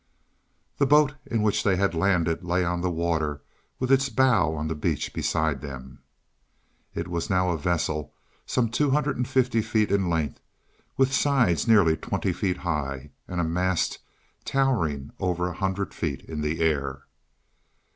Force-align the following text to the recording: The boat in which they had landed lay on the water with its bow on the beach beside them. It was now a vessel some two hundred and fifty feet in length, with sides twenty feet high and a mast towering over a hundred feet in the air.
The 0.79 0.87
boat 0.87 1.13
in 1.27 1.43
which 1.43 1.63
they 1.63 1.75
had 1.75 1.93
landed 1.93 2.43
lay 2.43 2.65
on 2.65 2.81
the 2.81 2.89
water 2.89 3.43
with 3.77 3.91
its 3.91 4.09
bow 4.09 4.55
on 4.55 4.67
the 4.67 4.73
beach 4.73 5.13
beside 5.13 5.61
them. 5.61 5.99
It 6.95 7.07
was 7.07 7.29
now 7.29 7.51
a 7.51 7.57
vessel 7.59 8.11
some 8.47 8.69
two 8.71 8.89
hundred 8.89 9.17
and 9.17 9.27
fifty 9.27 9.61
feet 9.61 9.91
in 9.91 10.09
length, 10.09 10.39
with 10.97 11.13
sides 11.13 11.65
twenty 11.65 12.33
feet 12.33 12.57
high 12.57 13.11
and 13.27 13.39
a 13.39 13.43
mast 13.43 13.99
towering 14.43 15.11
over 15.19 15.47
a 15.49 15.53
hundred 15.53 15.93
feet 15.93 16.21
in 16.23 16.41
the 16.41 16.61
air. 16.61 17.03